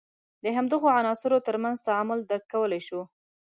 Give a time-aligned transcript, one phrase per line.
[0.43, 3.01] د همدغو عناصر تر منځ تعامل درک کولای شو.